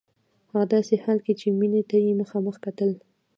[0.51, 2.91] هغه داسې حال کې چې مينې ته يې مخامخ کتل.